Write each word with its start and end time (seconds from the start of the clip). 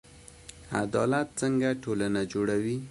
عدالت 0.81 1.27
څنګه 1.39 1.69
ټولنه 1.83 2.21
جوړوي؟ 2.31 2.77